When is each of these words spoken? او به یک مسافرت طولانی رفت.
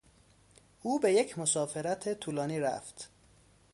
او 0.81 0.99
به 0.99 1.13
یک 1.13 1.39
مسافرت 1.39 2.19
طولانی 2.19 2.59
رفت. 2.59 3.09